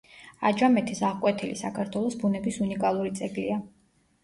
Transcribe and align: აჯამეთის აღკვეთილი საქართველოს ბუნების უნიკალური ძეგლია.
აჯამეთის 0.49 1.01
აღკვეთილი 1.09 1.59
საქართველოს 1.61 2.19
ბუნების 2.25 2.59
უნიკალური 2.67 3.15
ძეგლია. 3.23 3.63